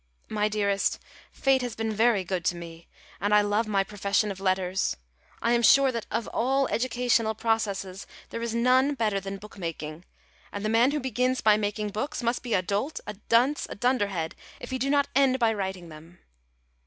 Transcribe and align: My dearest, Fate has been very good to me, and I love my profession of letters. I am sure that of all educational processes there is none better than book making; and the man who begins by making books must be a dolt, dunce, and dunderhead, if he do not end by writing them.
My 0.29 0.49
dearest, 0.49 0.97
Fate 1.31 1.61
has 1.61 1.75
been 1.75 1.93
very 1.93 2.23
good 2.23 2.43
to 2.45 2.55
me, 2.55 2.87
and 3.19 3.35
I 3.35 3.41
love 3.41 3.67
my 3.67 3.83
profession 3.83 4.31
of 4.31 4.39
letters. 4.39 4.97
I 5.43 5.51
am 5.51 5.61
sure 5.61 5.91
that 5.91 6.07
of 6.09 6.27
all 6.33 6.67
educational 6.69 7.35
processes 7.35 8.07
there 8.31 8.41
is 8.41 8.55
none 8.55 8.95
better 8.95 9.19
than 9.19 9.37
book 9.37 9.59
making; 9.59 10.03
and 10.51 10.65
the 10.65 10.69
man 10.73 10.89
who 10.89 10.99
begins 10.99 11.41
by 11.41 11.55
making 11.55 11.89
books 11.89 12.23
must 12.23 12.41
be 12.41 12.55
a 12.55 12.63
dolt, 12.63 12.99
dunce, 13.29 13.67
and 13.67 13.79
dunderhead, 13.79 14.33
if 14.59 14.71
he 14.71 14.79
do 14.79 14.89
not 14.89 15.07
end 15.15 15.37
by 15.37 15.53
writing 15.53 15.89
them. 15.89 16.17